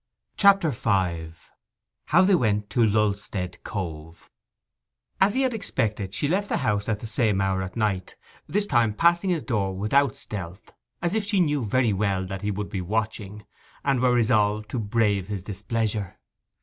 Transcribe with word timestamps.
CHAPTER 0.35 0.71
V—HOW 0.71 2.21
THEY 2.23 2.33
WENT 2.33 2.71
TO 2.71 2.83
LULSTEAD 2.83 3.63
COVE 3.63 4.31
As 5.19 5.35
he 5.35 5.43
had 5.43 5.53
expected, 5.53 6.15
she 6.15 6.27
left 6.27 6.49
the 6.49 6.57
house 6.57 6.89
at 6.89 7.01
the 7.01 7.05
same 7.05 7.39
hour 7.39 7.61
at 7.61 7.75
night, 7.75 8.15
this 8.47 8.65
time 8.65 8.93
passing 8.93 9.29
his 9.29 9.43
door 9.43 9.75
without 9.77 10.15
stealth, 10.15 10.73
as 11.03 11.13
if 11.13 11.23
she 11.23 11.39
knew 11.39 11.63
very 11.63 11.93
well 11.93 12.25
that 12.25 12.41
he 12.41 12.49
would 12.49 12.71
be 12.71 12.81
watching, 12.81 13.45
and 13.85 13.99
were 13.99 14.11
resolved 14.11 14.69
to 14.71 14.79
brave 14.79 15.27
his 15.27 15.43
displeasure. 15.43 16.17